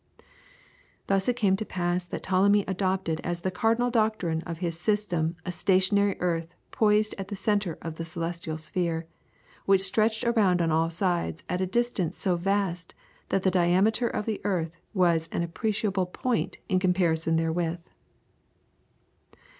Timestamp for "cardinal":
3.51-3.91